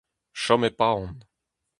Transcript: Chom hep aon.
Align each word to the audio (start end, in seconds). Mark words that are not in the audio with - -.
Chom 0.41 0.61
hep 0.65 0.79
aon. 0.89 1.15